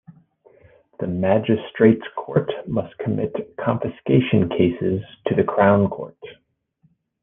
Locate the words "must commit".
2.65-3.33